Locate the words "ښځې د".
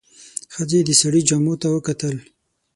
0.53-0.89